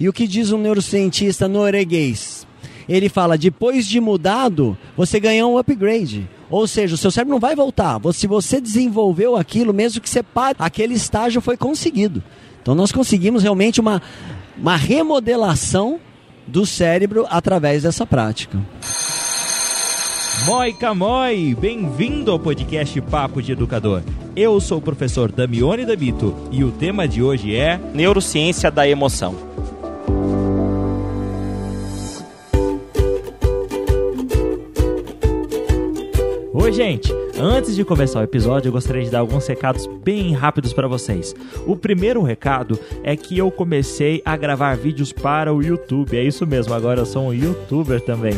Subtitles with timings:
[0.00, 2.46] E o que diz um neurocientista norueguês?
[2.88, 6.28] Ele fala, depois de mudado, você ganhou um upgrade.
[6.48, 8.00] Ou seja, o seu cérebro não vai voltar.
[8.14, 12.22] Se você desenvolveu aquilo, mesmo que você pare, aquele estágio foi conseguido.
[12.62, 14.00] Então nós conseguimos realmente uma,
[14.56, 16.00] uma remodelação
[16.46, 18.58] do cérebro através dessa prática.
[20.46, 24.02] Moi Camoi, bem-vindo ao podcast Papo de Educador.
[24.36, 29.34] Eu sou o professor Damione Dabito e o tema de hoje é Neurociência da Emoção.
[36.60, 37.14] Oi, gente!
[37.40, 41.32] Antes de começar o episódio, eu gostaria de dar alguns recados bem rápidos para vocês.
[41.64, 46.18] O primeiro recado é que eu comecei a gravar vídeos para o YouTube.
[46.18, 48.34] É isso mesmo, agora eu sou um youtuber também.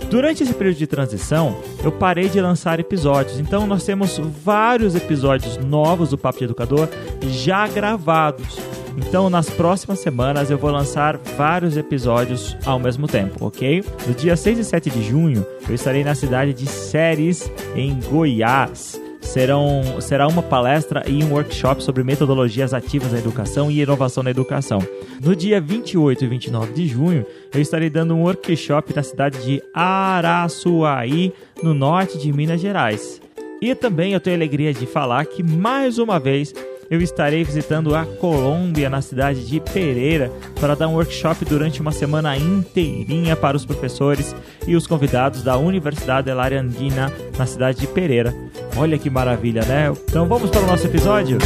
[0.10, 5.58] Durante esse período de transição, eu parei de lançar episódios, então nós temos vários episódios
[5.58, 6.90] novos do Papo de Educador
[7.22, 8.58] já gravados.
[8.98, 13.84] Então, nas próximas semanas, eu vou lançar vários episódios ao mesmo tempo, ok?
[14.08, 19.00] No dia 6 e 7 de junho, eu estarei na cidade de Séries, em Goiás
[19.30, 24.32] serão, será uma palestra e um workshop sobre metodologias ativas na educação e inovação na
[24.32, 24.80] educação.
[25.24, 29.62] No dia 28 e 29 de junho, eu estarei dando um workshop na cidade de
[29.74, 31.32] Araçuaí,
[31.62, 33.22] no norte de Minas Gerais.
[33.62, 36.54] E também eu tenho a alegria de falar que mais uma vez
[36.90, 41.92] eu estarei visitando a Colômbia, na cidade de Pereira, para dar um workshop durante uma
[41.92, 44.36] semana inteirinha para os professores
[44.66, 48.34] e os convidados da Universidade El Andina, na cidade de Pereira.
[48.76, 49.92] Olha que maravilha, né?
[50.06, 51.38] Então vamos para o nosso episódio?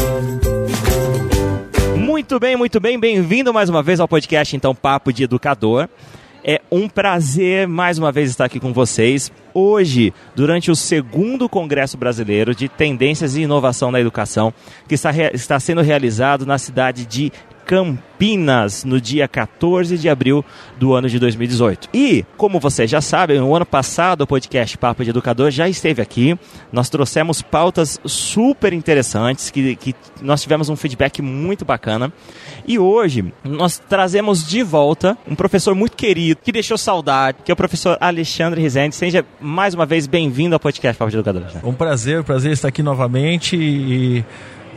[1.97, 2.99] Muito bem, muito bem.
[2.99, 5.89] Bem-vindo mais uma vez ao podcast, então, Papo de Educador.
[6.43, 9.31] É um prazer mais uma vez estar aqui com vocês.
[9.53, 14.53] Hoje, durante o segundo Congresso Brasileiro de Tendências e Inovação na Educação,
[14.87, 17.31] que está, está sendo realizado na cidade de
[17.65, 20.43] Campinas, no dia 14 de abril
[20.77, 21.89] do ano de 2018.
[21.93, 26.01] E, como vocês já sabem, no ano passado o podcast Papo de Educador já esteve
[26.01, 26.37] aqui.
[26.71, 32.11] Nós trouxemos pautas super interessantes, que, que nós tivemos um feedback muito bacana.
[32.67, 37.53] E hoje nós trazemos de volta um professor muito querido, que deixou saudade, que é
[37.53, 38.95] o professor Alexandre Rezende.
[38.95, 41.43] Seja mais uma vez bem-vindo ao podcast Papo de Educador.
[41.63, 44.23] Um prazer, um prazer estar aqui novamente e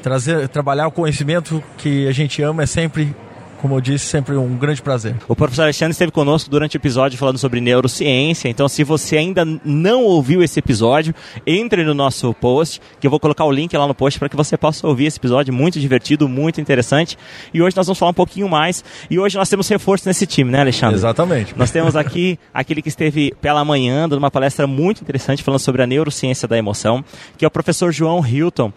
[0.03, 3.15] trazer, trabalhar o conhecimento que a gente ama é sempre
[3.57, 5.17] como eu disse, sempre um grande prazer.
[5.27, 9.45] O professor Alexandre esteve conosco durante o episódio falando sobre neurociência, então se você ainda
[9.65, 11.15] não ouviu esse episódio,
[11.47, 14.37] entre no nosso post, que eu vou colocar o link lá no post para que
[14.37, 17.19] você possa ouvir esse episódio, muito divertido, muito interessante.
[17.53, 20.51] E hoje nós vamos falar um pouquinho mais, e hoje nós temos reforço nesse time,
[20.51, 20.97] né, Alexandre?
[20.97, 21.55] Exatamente.
[21.57, 25.83] Nós temos aqui aquele que esteve pela manhã, dando uma palestra muito interessante falando sobre
[25.83, 27.05] a neurociência da emoção,
[27.37, 28.73] que é o professor João Hilton.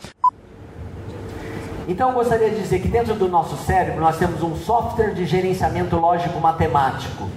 [1.89, 5.25] Então eu gostaria de dizer que dentro do nosso cérebro nós temos um software de
[5.25, 7.27] gerenciamento lógico matemático.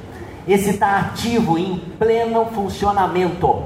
[0.46, 3.64] Esse está ativo em pleno funcionamento.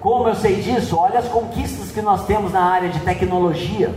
[0.00, 0.96] Como eu sei disso?
[0.96, 3.94] Olha as conquistas que nós temos na área de tecnologia.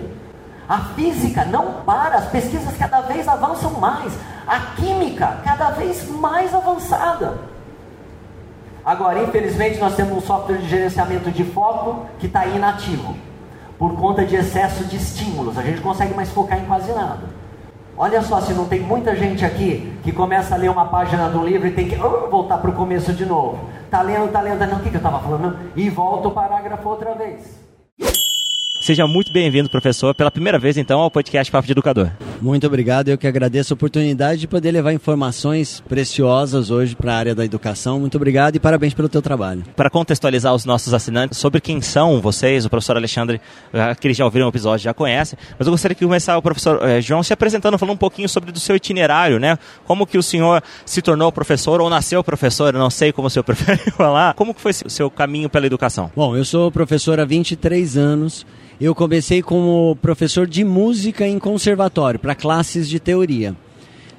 [0.67, 4.11] A física não para, as pesquisas cada vez avançam mais.
[4.45, 7.38] A química cada vez mais avançada.
[8.83, 13.16] Agora, infelizmente, nós temos um software de gerenciamento de foco que está inativo
[13.81, 15.58] por conta de excesso de estímulos.
[15.58, 17.22] A gente consegue mais focar em quase nada.
[17.98, 21.44] Olha só, se não tem muita gente aqui que começa a ler uma página do
[21.44, 23.57] livro e tem que uh, voltar para o começo de novo.
[23.89, 25.57] Tá lendo, tá lendo, não, o que, que eu estava falando?
[25.75, 27.60] E volta o parágrafo outra vez.
[28.91, 32.11] Seja muito bem-vindo, professor, pela primeira vez então ao podcast Papo de Educador.
[32.41, 37.15] Muito obrigado, eu que agradeço a oportunidade de poder levar informações preciosas hoje para a
[37.15, 38.01] área da educação.
[38.01, 39.63] Muito obrigado e parabéns pelo teu trabalho.
[39.77, 43.39] Para contextualizar os nossos assinantes sobre quem são vocês, o professor Alexandre,
[44.01, 46.83] que eles já ouviram o episódio, já conhecem, mas eu gostaria que começar o professor
[46.83, 49.57] eh, João se apresentando, falando um pouquinho sobre do seu itinerário, né?
[49.85, 53.45] Como que o senhor se tornou professor ou nasceu professor, não sei como o senhor
[53.45, 54.33] prefere falar.
[54.33, 56.11] Como que foi o seu caminho pela educação?
[56.13, 58.45] Bom, eu sou professor há 23 anos
[58.81, 63.56] eu comecei como professor de música em conservatório, para classes de teoria.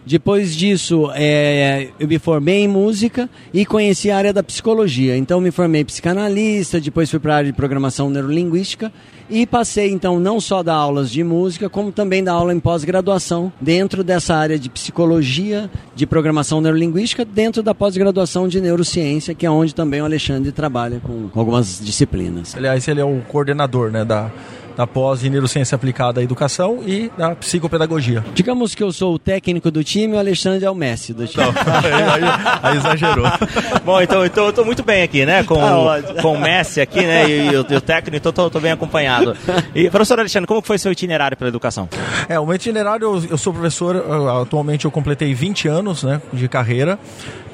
[0.04, 5.16] Depois disso, é, eu me formei em música e conheci a área da psicologia.
[5.16, 8.92] Então, me formei psicanalista, depois fui para a área de programação neurolinguística
[9.30, 13.52] e passei, então, não só dar aulas de música, como também dar aula em pós-graduação
[13.60, 19.50] dentro dessa área de psicologia, de programação neurolinguística, dentro da pós-graduação de neurociência, que é
[19.50, 22.54] onde também o Alexandre trabalha com algumas disciplinas.
[22.56, 24.30] Aliás, ele é o coordenador né, da
[24.76, 28.24] da pós em neurociência aplicada à educação e da psicopedagogia.
[28.34, 31.26] Digamos que eu sou o técnico do time e o Alexandre é o Messi do
[31.26, 31.44] time.
[31.44, 31.52] Não,
[32.12, 32.22] aí,
[32.62, 33.26] aí, exagerou.
[33.84, 35.42] Bom, então, então eu estou muito bem aqui, né?
[35.44, 37.28] Com, tá com o Messi aqui, né?
[37.28, 39.36] E, e, o, e o, técnico, então estou bem acompanhado.
[39.74, 41.88] E, professor Alexandre, como foi seu itinerário pela educação?
[42.28, 43.96] É, o meu itinerário, eu, eu sou professor,
[44.42, 46.98] atualmente eu completei 20 anos né, de carreira.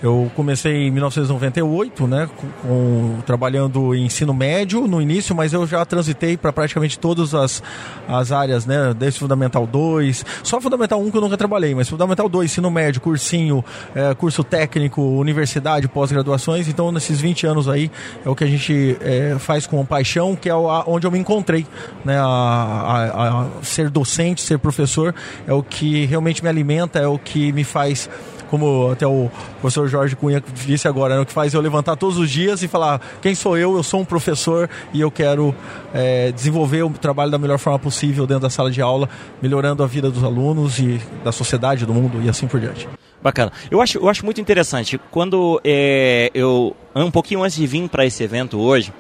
[0.01, 5.67] Eu comecei em 1998, né, com, com, trabalhando em ensino médio no início, mas eu
[5.67, 7.63] já transitei para praticamente todas as,
[8.07, 12.29] as áreas, né, desde Fundamental 2, só Fundamental 1 que eu nunca trabalhei, mas Fundamental
[12.29, 13.65] 2, ensino médio, cursinho,
[13.95, 17.91] é, curso técnico, universidade, pós-graduações, então nesses 20 anos aí
[18.23, 21.67] é o que a gente é, faz com paixão, que é onde eu me encontrei,
[22.05, 25.15] né, a, a, a ser docente, ser professor,
[25.47, 28.11] é o que realmente me alimenta, é o que me faz
[28.51, 29.31] como até o
[29.61, 32.69] professor Jorge Cunha disse agora, né, o que faz eu levantar todos os dias e
[32.69, 35.55] falar quem sou eu, eu sou um professor e eu quero
[35.93, 39.09] é, desenvolver o trabalho da melhor forma possível dentro da sala de aula,
[39.41, 42.89] melhorando a vida dos alunos e da sociedade, do mundo e assim por diante.
[43.21, 43.53] Bacana.
[43.71, 44.99] Eu acho, eu acho muito interessante.
[45.11, 48.93] Quando é, eu, um pouquinho antes de vir para esse evento hoje,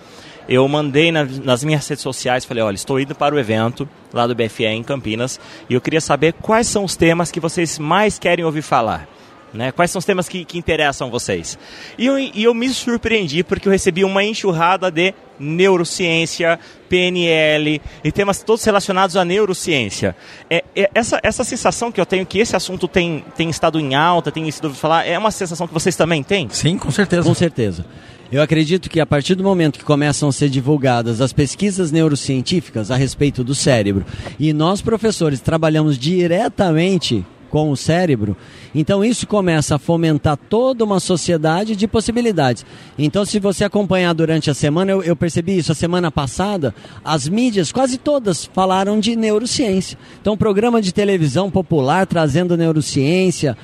[0.49, 4.27] eu mandei na, nas minhas redes sociais, falei, olha, estou indo para o evento lá
[4.27, 8.19] do BFE em Campinas e eu queria saber quais são os temas que vocês mais
[8.19, 9.07] querem ouvir falar.
[9.53, 9.73] Né?
[9.73, 11.59] Quais são os temas que, que interessam vocês?
[11.97, 16.59] E eu, e eu me surpreendi porque eu recebi uma enxurrada de neurociência,
[16.89, 20.15] PNL e temas todos relacionados à neurociência.
[20.51, 23.95] É, é, essa, essa sensação que eu tenho que esse assunto tem, tem estado em
[23.95, 26.49] alta, tem sido falar, é uma sensação que vocês também têm?
[26.51, 27.23] Sim, com certeza.
[27.23, 27.87] Com certeza.
[28.31, 32.91] Eu acredito que a partir do momento que começam a ser divulgadas as pesquisas neurocientíficas
[32.91, 34.05] a respeito do cérebro
[34.39, 38.37] e nós professores trabalhamos diretamente com o cérebro.
[38.75, 42.65] Então isso começa a fomentar toda uma sociedade de possibilidades.
[42.99, 45.73] Então, se você acompanhar durante a semana, eu, eu, percebi isso.
[45.73, 46.75] A semana passada,
[47.05, 49.99] as mídias, quase todas, falaram de neurociência.
[50.21, 53.57] Então, programa de televisão popular trazendo neurociência.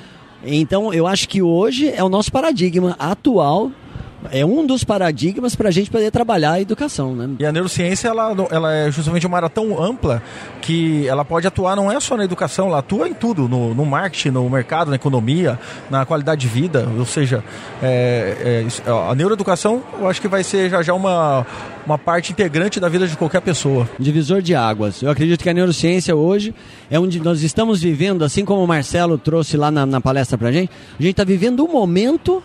[0.43, 3.71] Então, eu acho que hoje é o nosso paradigma atual
[4.31, 7.15] é um dos paradigmas para a gente poder trabalhar a educação.
[7.15, 7.29] Né?
[7.39, 10.21] E a neurociência ela, ela é justamente uma área tão ampla
[10.61, 13.85] que ela pode atuar não é só na educação, ela atua em tudo, no, no
[13.85, 16.87] marketing, no mercado, na economia, na qualidade de vida.
[16.97, 17.43] Ou seja,
[17.81, 21.45] é, é, a neuroeducação eu acho que vai ser já, já uma,
[21.85, 23.87] uma parte integrante da vida de qualquer pessoa.
[23.99, 25.01] Divisor de águas.
[25.01, 26.53] Eu acredito que a neurociência hoje
[26.89, 30.49] é onde nós estamos vivendo, assim como o Marcelo trouxe lá na, na palestra para
[30.49, 30.69] a gente,
[30.99, 32.43] a gente está vivendo um momento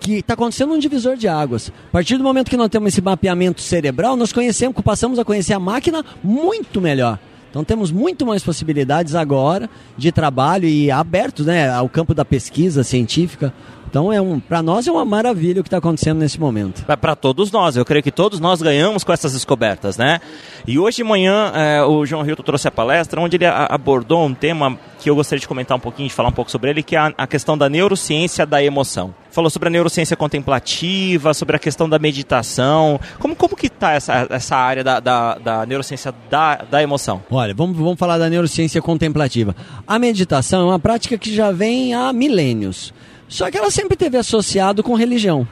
[0.00, 1.72] que está acontecendo um divisor de águas.
[1.88, 5.52] A partir do momento que nós temos esse mapeamento cerebral, nós conhecemos, passamos a conhecer
[5.52, 7.18] a máquina muito melhor.
[7.50, 12.84] Então temos muito mais possibilidades agora de trabalho e abertos né, ao campo da pesquisa
[12.84, 13.52] científica.
[13.88, 16.84] Então é um, para nós é uma maravilha o que está acontecendo nesse momento.
[16.84, 20.20] Para todos nós, eu creio que todos nós ganhamos com essas descobertas, né?
[20.66, 24.34] E hoje de manhã é, o João Hilton trouxe a palestra onde ele abordou um
[24.34, 26.94] tema que eu gostaria de comentar um pouquinho, de falar um pouco sobre ele, que
[26.94, 29.14] é a, a questão da neurociência da emoção.
[29.36, 32.98] Falou sobre a neurociência contemplativa, sobre a questão da meditação.
[33.18, 37.22] Como, como que está essa, essa área da, da, da neurociência da, da emoção?
[37.30, 39.54] Olha, vamos, vamos falar da neurociência contemplativa.
[39.86, 42.94] A meditação é uma prática que já vem há milênios.
[43.28, 45.46] Só que ela sempre teve associado com religião.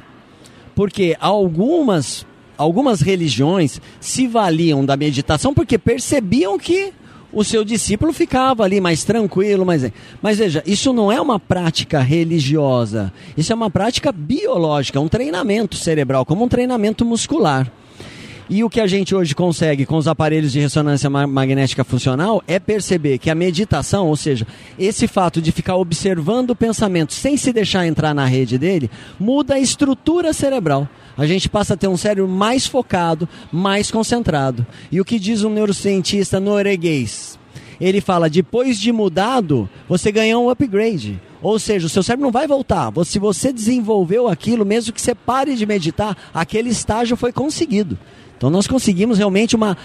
[0.75, 2.27] Porque algumas,
[2.57, 6.91] algumas religiões se valiam da meditação porque percebiam que
[7.35, 9.91] o seu discípulo ficava ali mais tranquilo, mas
[10.23, 15.77] mas veja, isso não é uma prática religiosa, isso é uma prática biológica, um treinamento
[15.77, 17.71] cerebral, como um treinamento muscular.
[18.49, 22.59] E o que a gente hoje consegue com os aparelhos de ressonância magnética funcional é
[22.59, 24.47] perceber que a meditação, ou seja,
[24.79, 29.55] esse fato de ficar observando o pensamento sem se deixar entrar na rede dele, muda
[29.55, 30.87] a estrutura cerebral.
[31.17, 34.67] A gente passa a ter um cérebro mais focado, mais concentrado.
[34.91, 37.39] E o que diz um neurocientista norueguês?
[37.81, 41.21] Ele fala: depois de mudado, você ganhou um upgrade.
[41.43, 42.91] Ou seja, o seu cérebro não vai voltar.
[43.05, 47.99] Se você desenvolveu aquilo, mesmo que você pare de meditar, aquele estágio foi conseguido.
[48.37, 49.77] Então nós conseguimos realmente uma,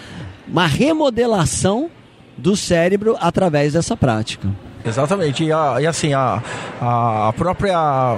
[0.48, 1.90] uma remodelação
[2.38, 4.50] do cérebro através dessa prática.
[4.86, 5.44] Exatamente.
[5.44, 6.42] E, a, e assim, a,
[6.80, 8.18] a própria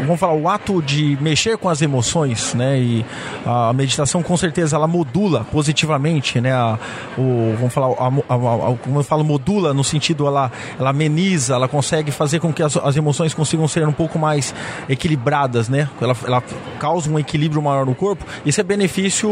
[0.00, 2.78] vamos falar, o ato de mexer com as emoções, né?
[2.78, 3.04] E
[3.44, 6.52] a meditação com certeza ela modula positivamente, né?
[6.52, 6.78] A,
[7.16, 11.54] o, vamos falar, a, a, a, como eu falo, modula no sentido ela, ela ameniza,
[11.54, 14.54] ela consegue fazer com que as, as emoções consigam ser um pouco mais
[14.88, 15.88] equilibradas, né?
[16.00, 16.42] Ela, ela
[16.78, 18.24] causa um equilíbrio maior no corpo.
[18.44, 19.28] Isso é benefício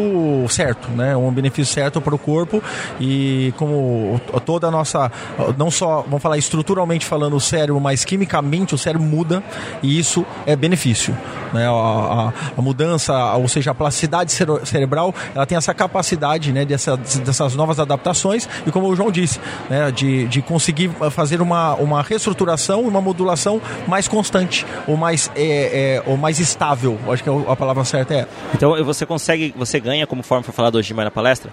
[0.48, 1.16] certo, né?
[1.16, 2.62] Um benefício certo para o corpo
[3.00, 5.10] e como toda a nossa,
[5.56, 9.42] não só, vamos falar estruturalmente falando o cérebro, mas quimicamente o cérebro muda
[9.82, 11.16] e isso é benefício.
[11.52, 11.66] Né?
[11.66, 14.32] A, a, a mudança, ou seja, a plasticidade
[14.64, 19.40] cerebral, ela tem essa capacidade né, dessa, dessas novas adaptações e como o João disse,
[19.68, 25.30] né, de, de conseguir fazer uma, uma reestruturação e uma modulação mais constante ou mais,
[25.36, 26.98] é, é, ou mais estável.
[27.08, 28.26] Acho que a palavra certa é.
[28.54, 31.52] Então você consegue, você ganha, como forma foi falado hoje de manhã na palestra,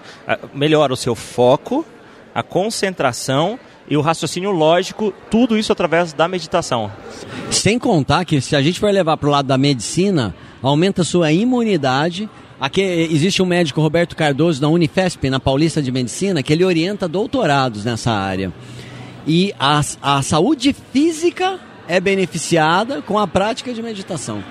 [0.52, 1.84] melhora o seu foco,
[2.34, 3.58] a concentração
[3.88, 6.90] e o raciocínio lógico, tudo isso através da meditação.
[7.50, 11.32] Sem contar que se a gente for levar para o lado da medicina, aumenta sua
[11.32, 12.28] imunidade.
[12.60, 17.08] Aqui existe um médico, Roberto Cardoso, na Unifesp, na Paulista de Medicina, que ele orienta
[17.08, 18.52] doutorados nessa área.
[19.26, 21.58] E a, a saúde física
[21.88, 24.42] é beneficiada com a prática de meditação.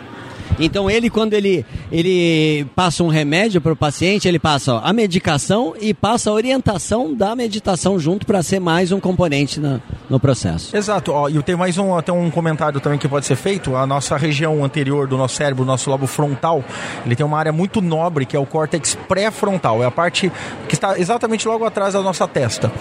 [0.61, 4.93] Então ele, quando ele, ele passa um remédio para o paciente, ele passa ó, a
[4.93, 10.77] medicação e passa a orientação da meditação junto para ser mais um componente no processo.
[10.77, 11.11] Exato.
[11.29, 13.75] E tem mais um, até um comentário também que pode ser feito.
[13.75, 16.63] A nossa região anterior do nosso cérebro, nosso lobo frontal,
[17.03, 19.81] ele tem uma área muito nobre que é o córtex pré-frontal.
[19.81, 20.31] É a parte
[20.67, 22.71] que está exatamente logo atrás da nossa testa.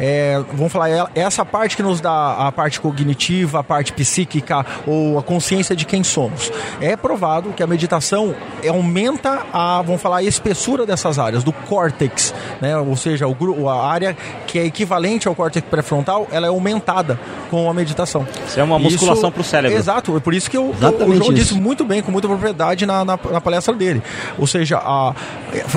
[0.00, 4.66] É, vamos falar, é essa parte que nos dá a parte cognitiva, a parte psíquica
[4.84, 6.50] ou a consciência de quem somos.
[6.80, 8.34] É provável provado que a meditação
[8.66, 12.76] aumenta a, vamos falar, a espessura dessas áreas, do córtex, né?
[12.78, 14.16] ou seja, o, a área
[14.46, 18.26] que é equivalente ao córtex pré-frontal, ela é aumentada com a meditação.
[18.46, 19.76] Isso é uma musculação para o cérebro.
[19.76, 21.34] Exato, é por isso que eu, o João isso.
[21.34, 24.02] disse muito bem, com muita propriedade na, na, na palestra dele.
[24.38, 25.14] Ou seja, a,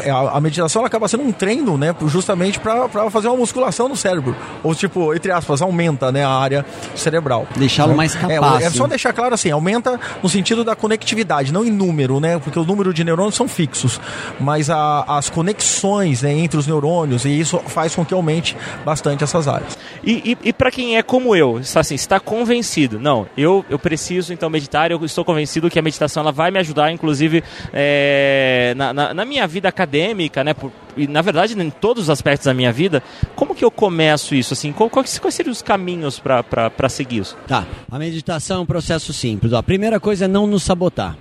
[0.06, 3.96] a, a, meditação ela acaba sendo um treino, né, justamente para fazer uma musculação no
[3.96, 4.36] cérebro.
[4.64, 7.48] Ou tipo, entre aspas, aumenta né, a área cerebral.
[7.56, 8.64] Deixá-lo mais capaz.
[8.64, 12.40] É, é só deixar claro assim, aumenta no sentido da conectividade não em número, né?
[12.40, 14.00] Porque o número de neurônios são fixos,
[14.40, 19.24] mas a, as conexões né, entre os neurônios, e isso faz com que aumente bastante
[19.24, 19.78] essas áreas.
[20.04, 24.34] E, e, e para quem é como eu, assim, está convencido, não, eu, eu preciso
[24.34, 28.94] então meditar, eu estou convencido que a meditação ela vai me ajudar, inclusive é, na,
[28.94, 30.54] na, na, minha vida acadêmica, né?
[30.54, 33.02] Por, e na verdade em todos os aspectos da minha vida,
[33.36, 34.54] como que eu começo isso?
[34.54, 37.38] Assim, qual, quais, quais seriam os caminhos para seguir isso?
[37.48, 39.54] Tá, a meditação é um processo simples.
[39.54, 39.58] Ó.
[39.58, 41.18] A primeira coisa é não nos sabotar.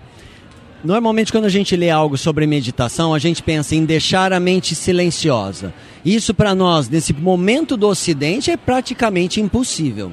[0.83, 4.75] Normalmente, quando a gente lê algo sobre meditação, a gente pensa em deixar a mente
[4.75, 5.75] silenciosa.
[6.03, 10.13] Isso, para nós, nesse momento do Ocidente, é praticamente impossível.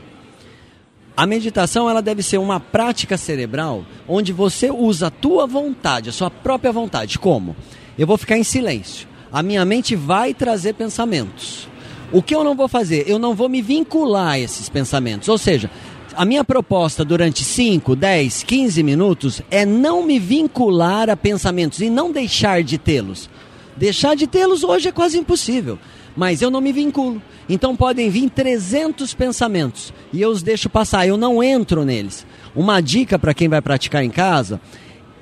[1.17, 6.13] A meditação ela deve ser uma prática cerebral onde você usa a tua vontade, a
[6.13, 7.17] sua própria vontade.
[7.17, 7.55] Como?
[7.97, 9.07] Eu vou ficar em silêncio.
[9.31, 11.67] A minha mente vai trazer pensamentos.
[12.11, 13.09] O que eu não vou fazer?
[13.09, 15.27] Eu não vou me vincular a esses pensamentos.
[15.27, 15.71] Ou seja,
[16.15, 21.89] a minha proposta durante 5, 10, 15 minutos é não me vincular a pensamentos e
[21.89, 23.27] não deixar de tê-los.
[23.75, 25.79] Deixar de tê-los hoje é quase impossível,
[26.17, 27.21] mas eu não me vinculo.
[27.47, 32.25] Então podem vir 300 pensamentos e eu os deixo passar, eu não entro neles.
[32.55, 34.59] Uma dica para quem vai praticar em casa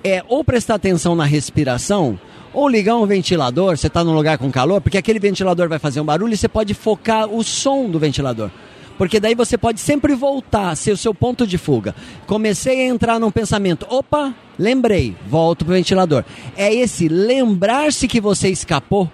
[0.03, 2.17] é ou prestar atenção na respiração,
[2.53, 5.99] ou ligar um ventilador, você está num lugar com calor, porque aquele ventilador vai fazer
[5.99, 8.49] um barulho e você pode focar o som do ventilador.
[8.97, 11.93] Porque daí você pode sempre voltar ser o seu ponto de fuga.
[12.25, 16.23] Comecei a entrar num pensamento, opa, lembrei, volto pro ventilador.
[16.55, 19.11] É esse lembrar-se que você escapou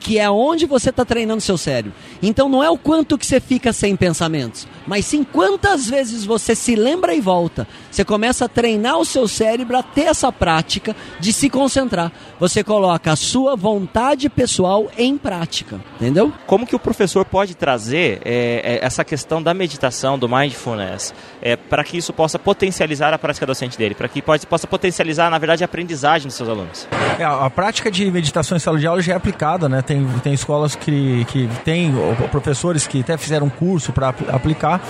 [0.00, 1.92] que é onde você está treinando seu cérebro.
[2.22, 6.54] Então não é o quanto que você fica sem pensamentos, mas sim quantas vezes você
[6.54, 7.68] se lembra e volta.
[7.90, 12.10] Você começa a treinar o seu cérebro a ter essa prática de se concentrar.
[12.40, 16.32] Você coloca a sua vontade pessoal em prática, entendeu?
[16.46, 21.56] Como que o professor pode trazer é, é, essa questão da meditação, do mindfulness, é,
[21.56, 25.38] para que isso possa potencializar a prática docente dele, para que pode, possa potencializar, na
[25.38, 26.88] verdade, a aprendizagem dos seus alunos?
[27.18, 29.82] É, a prática de meditação em sala de aula já é aplicada, né?
[29.90, 31.92] Tem, tem escolas que, que tem
[32.30, 34.80] professores que até fizeram curso para aplicar,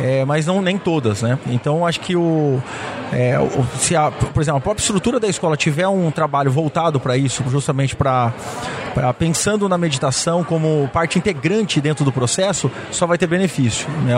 [0.00, 1.38] é, mas não nem todas, né?
[1.48, 2.58] Então acho que o,
[3.12, 6.98] é, o se a, por exemplo, a própria estrutura da escola tiver um trabalho voltado
[6.98, 8.32] para isso, justamente para
[9.18, 13.88] pensando na meditação como parte integrante dentro do processo, só vai ter benefício.
[14.04, 14.14] Né?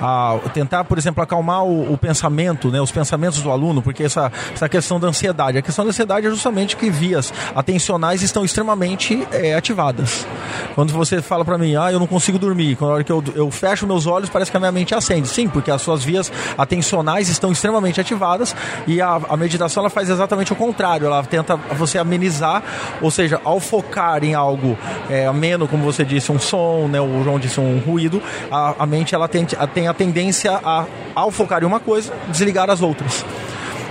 [0.00, 2.80] A, tentar, por exemplo, acalmar o, o, pensamento, né?
[2.80, 5.58] os pensamentos do aluno, porque essa, essa questão da ansiedade.
[5.58, 10.26] A questão da ansiedade é justamente que vias atencionais estão extremamente é, ativadas.
[10.74, 13.22] Quando você fala para mim, ah, eu não consigo dormir, quando a hora que eu,
[13.34, 15.28] eu fecho meus olhos, parece que a minha mente acende.
[15.28, 18.54] Sim, porque as suas vias atencionais estão extremamente ativadas
[18.86, 21.06] e a, a meditação ela faz exatamente o contrário.
[21.06, 22.62] Ela tenta você amenizar,
[23.00, 24.76] ou seja, ao focar em algo
[25.08, 28.86] é, ameno, como você disse, um som, né, o João disse um ruído, a, a
[28.86, 33.24] mente ela tem, tem a tendência a, ao focar em uma coisa, desligar as outras.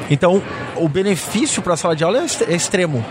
[0.10, 0.42] Então,
[0.76, 3.04] o benefício para a sala de aula é, é extremo,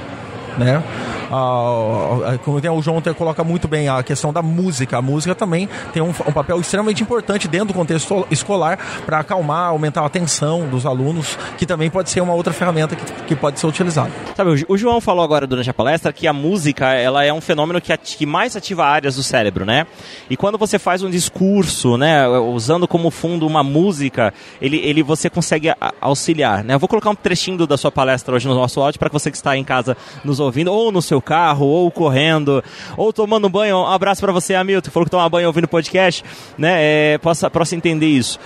[0.59, 0.83] né?
[1.31, 4.99] A, a, como o João coloca muito bem a questão da música.
[4.99, 9.69] A música também tem um, um papel extremamente importante dentro do contexto escolar para acalmar,
[9.69, 13.61] aumentar a atenção dos alunos, que também pode ser uma outra ferramenta que, que pode
[13.61, 14.11] ser utilizada.
[14.37, 17.81] Sabe, o João falou agora durante a palestra que a música ela é um fenômeno
[17.81, 19.87] que, que mais ativa áreas do cérebro, né?
[20.29, 25.31] E quando você faz um discurso, né, usando como fundo uma música, ele, ele você
[25.31, 26.75] consegue auxiliar, né?
[26.75, 29.37] Eu vou colocar um trechinho da sua palestra hoje no nosso áudio para você que
[29.37, 32.65] está em casa nos ouvindo ou no seu seu carro, ou correndo,
[32.97, 33.77] ou tomando banho.
[33.77, 36.25] Um abraço para você, Hamilton, falou que toma banho ouvindo podcast,
[36.57, 36.77] né?
[36.79, 38.39] É, possa, possa entender isso.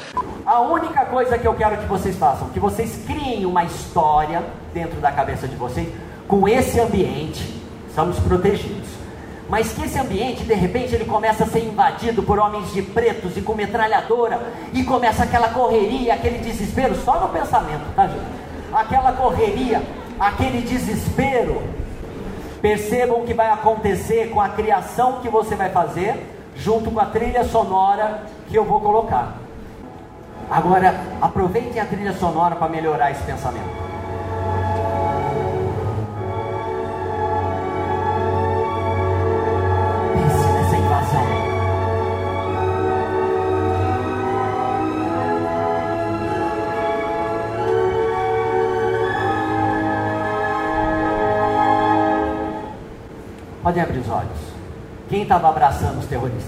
[0.44, 4.42] A única coisa que eu quero que vocês façam, que vocês criem uma história
[4.74, 5.88] dentro da cabeça de vocês
[6.26, 7.54] com esse ambiente,
[7.88, 8.92] estamos protegidos.
[9.48, 13.36] Mas que esse ambiente, de repente, ele começa a ser invadido por homens de pretos
[13.36, 14.40] e com metralhadora,
[14.72, 18.24] e começa aquela correria, aquele desespero, só no pensamento, tá, gente?
[18.72, 19.82] Aquela correria,
[20.18, 21.62] aquele desespero,
[22.64, 26.14] Percebam o que vai acontecer com a criação que você vai fazer,
[26.56, 29.34] junto com a trilha sonora que eu vou colocar.
[30.50, 33.83] Agora, aproveitem a trilha sonora para melhorar esse pensamento.
[53.74, 54.38] Podem abrir os olhos.
[55.08, 56.44] Quem estava abraçando os terroristas?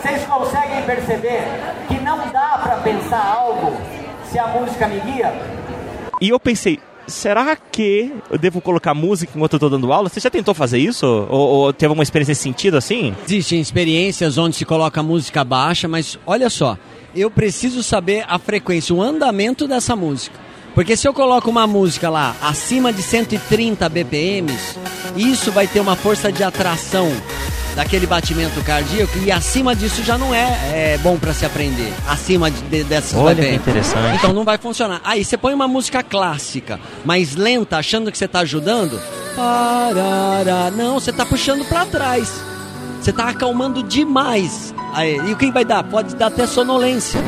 [0.00, 1.42] Vocês conseguem perceber
[1.88, 3.76] que não dá para pensar algo
[4.30, 5.30] se a música me guia?
[6.22, 10.08] E eu pensei, será que eu devo colocar música enquanto eu estou dando aula?
[10.08, 11.04] Você já tentou fazer isso?
[11.04, 13.14] Ou, ou teve alguma experiência nesse sentido assim?
[13.24, 16.78] Existem experiências onde se coloca música baixa, mas olha só,
[17.14, 20.43] eu preciso saber a frequência, o andamento dessa música.
[20.74, 24.76] Porque se eu coloco uma música lá acima de 130 BPMs,
[25.16, 27.10] isso vai ter uma força de atração
[27.76, 31.92] daquele batimento cardíaco e acima disso já não é, é bom para se aprender.
[32.08, 33.50] Acima de, de, dessas Olha BPMs.
[33.62, 34.16] que interessante.
[34.16, 35.00] Então não vai funcionar.
[35.04, 39.00] Aí você põe uma música clássica, mais lenta, achando que você está ajudando.
[40.76, 42.53] Não, você está puxando para trás.
[43.04, 44.74] Você está acalmando demais.
[45.28, 45.84] E o que vai dar?
[45.84, 47.20] Pode dar até sonolência.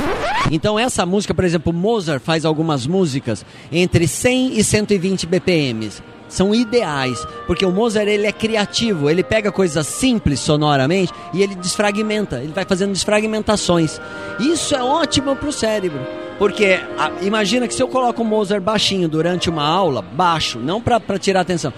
[0.51, 6.03] Então essa música, por exemplo, Mozart faz algumas músicas entre 100 e 120 BPMs.
[6.31, 11.55] São ideais, porque o Mozart ele é criativo, ele pega coisas simples sonoramente e ele
[11.55, 14.01] desfragmenta, ele vai fazendo desfragmentações.
[14.41, 16.01] Isso é ótimo para o cérebro.
[16.39, 20.81] Porque a, imagina que se eu coloco o Mozart baixinho durante uma aula, baixo, não
[20.81, 21.71] para tirar atenção,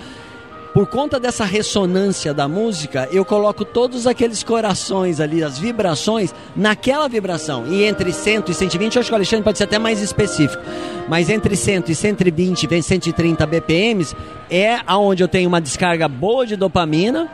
[0.74, 7.08] por conta dessa ressonância da música, eu coloco todos aqueles corações ali, as vibrações, naquela
[7.08, 7.66] vibração.
[7.66, 10.62] E entre 100 e 120, eu acho que o Alexandre pode ser até mais específico,
[11.08, 14.14] mas entre 100 e 120, 130 BPMs
[14.50, 17.30] é aonde eu tenho uma descarga boa de dopamina,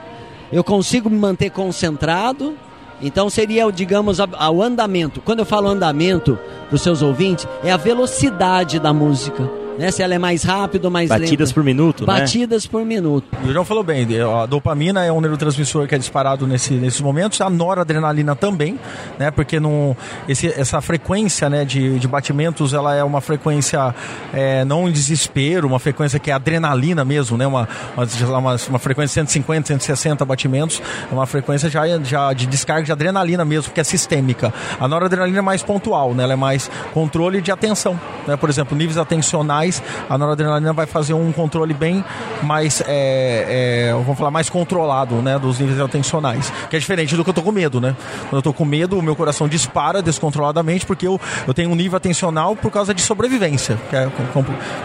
[0.53, 2.55] eu consigo me manter concentrado.
[3.03, 5.21] Então seria, digamos, o andamento.
[5.21, 9.91] Quando eu falo andamento para os seus ouvintes, é a velocidade da música né?
[9.91, 11.55] Se ela é mais rápida ou mais Batidas lenta.
[11.55, 12.07] por minuto, né?
[12.07, 12.71] Batidas né?
[12.71, 13.27] por minuto.
[13.45, 17.41] O João falou bem, a dopamina é um neurotransmissor que é disparado nesse, nesses momentos,
[17.41, 18.79] a noradrenalina também,
[19.19, 19.31] né?
[19.31, 19.97] Porque não,
[20.29, 23.95] esse, essa frequência né, de, de batimentos, ela é uma frequência
[24.33, 27.47] é, não em desespero, uma frequência que é adrenalina mesmo, né?
[27.47, 32.85] Uma, uma, uma frequência de 150, 160 batimentos, é uma frequência já, já de descarga
[32.85, 34.53] de adrenalina mesmo, que é sistêmica.
[34.79, 36.23] A noradrenalina é mais pontual, né?
[36.23, 38.37] Ela é mais controle de atenção, né?
[38.37, 42.05] Por exemplo, níveis atencionais mais, a noradrenalina vai fazer um controle bem
[42.43, 47.25] mais, é, é, vamos falar, mais controlado, né, dos níveis atencionais, que é diferente do
[47.25, 47.97] que eu tô com medo, né?
[48.29, 51.75] Quando eu tô com medo, o meu coração dispara descontroladamente porque eu, eu tenho um
[51.75, 54.09] nível atencional por causa de sobrevivência, que é,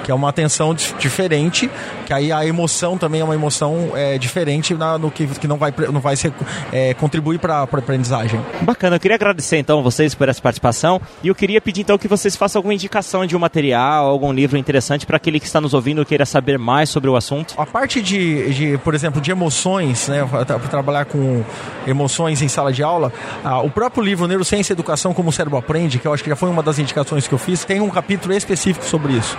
[0.04, 1.70] que é uma atenção diferente,
[2.06, 5.58] que aí a emoção também é uma emoção é, diferente na, no que, que não
[5.58, 6.32] vai, não vai ser,
[6.72, 8.40] é, contribuir para a aprendizagem.
[8.62, 12.08] Bacana, eu queria agradecer então vocês por essa participação e eu queria pedir então que
[12.08, 15.74] vocês façam alguma indicação de um material, algum livro interessante para aquele que está nos
[15.74, 17.56] ouvindo e queira saber mais sobre o assunto?
[17.58, 21.44] A parte de, de por exemplo, de emoções, né, para trabalhar com
[21.88, 23.12] emoções em sala de aula,
[23.44, 26.30] ah, o próprio livro Neurociência e Educação como o Cérebro Aprende, que eu acho que
[26.30, 29.36] já foi uma das indicações que eu fiz, tem um capítulo específico sobre isso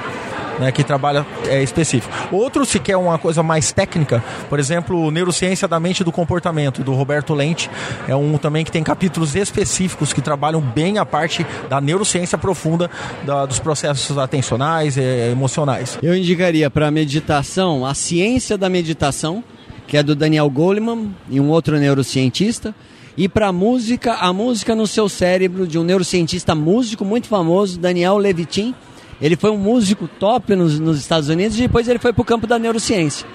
[0.60, 2.12] né, que trabalha é, específico.
[2.30, 6.84] Outro, se quer uma coisa mais técnica, por exemplo, Neurociência da Mente e do Comportamento,
[6.84, 7.70] do Roberto Lente,
[8.06, 12.90] é um também que tem capítulos específicos que trabalham bem a parte da neurociência profunda
[13.24, 15.98] da, dos processos atencionais e emocionais.
[16.02, 19.42] Eu indicaria para meditação a ciência da meditação,
[19.86, 22.74] que é do Daniel Goleman e um outro neurocientista.
[23.16, 28.16] E para música, a música no seu cérebro, de um neurocientista músico muito famoso, Daniel
[28.16, 28.74] Levitin,
[29.20, 32.24] ele foi um músico top nos, nos Estados Unidos e depois ele foi para o
[32.24, 33.26] campo da neurociência.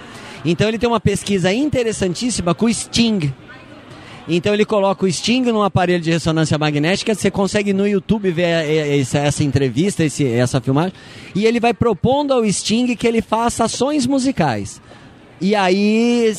[0.44, 3.34] Então ele tem uma pesquisa interessantíssima com o Sting.
[4.28, 9.00] Então ele coloca o Sting num aparelho de ressonância magnética, você consegue no YouTube ver
[9.00, 10.94] essa, essa entrevista, esse, essa filmagem,
[11.36, 14.82] e ele vai propondo ao Sting que ele faça ações musicais.
[15.40, 16.34] E aí,